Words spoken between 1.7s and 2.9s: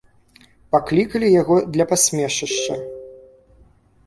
для пасмешышча.